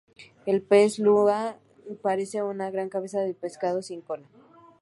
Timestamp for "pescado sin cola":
3.35-4.25